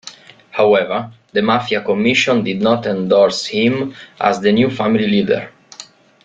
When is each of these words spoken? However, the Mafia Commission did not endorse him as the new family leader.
However, 0.49 1.11
the 1.31 1.43
Mafia 1.43 1.83
Commission 1.83 2.43
did 2.43 2.59
not 2.59 2.87
endorse 2.87 3.45
him 3.45 3.93
as 4.19 4.39
the 4.39 4.51
new 4.51 4.71
family 4.71 5.05
leader. 5.07 5.51